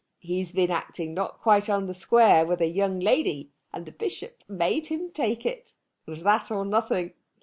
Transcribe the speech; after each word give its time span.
He's 0.17 0.51
been 0.51 0.71
acting 0.71 1.13
not 1.13 1.39
quite 1.41 1.69
on 1.69 1.85
the 1.85 1.93
square 1.93 2.43
with 2.43 2.59
a 2.59 2.65
young 2.65 2.99
lady, 2.99 3.51
and 3.71 3.85
the 3.85 3.91
Bishop 3.91 4.43
made 4.47 4.87
him 4.87 5.11
take 5.11 5.45
it. 5.45 5.75
It 6.07 6.09
was 6.09 6.23
that 6.23 6.49
or 6.49 6.65
nothing." 6.65 7.13